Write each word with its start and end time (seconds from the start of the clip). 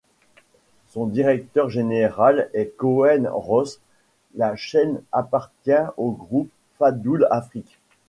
Son 0.87 1.05
directeur 1.05 1.69
général 1.69 2.49
est 2.55 2.75
Koen 2.75 3.27
Ros, 3.31 3.65
la 4.33 4.55
chaîne 4.55 4.99
appartient 5.11 5.69
au 5.95 6.09
groupe 6.09 6.49
Fadoul 6.79 7.27
Afrique. 7.29 7.77